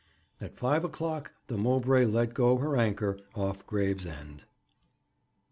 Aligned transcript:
At 0.41 0.57
five 0.57 0.83
o'clock 0.83 1.31
the 1.45 1.59
Mowbray 1.59 2.05
let 2.05 2.33
go 2.33 2.57
her 2.57 2.75
anchor 2.75 3.19
off 3.35 3.67
Gravesend. 3.67 4.41